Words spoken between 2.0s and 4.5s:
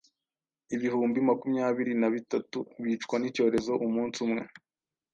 na bitatu” bicwa n’icyorezo umunsi umwe.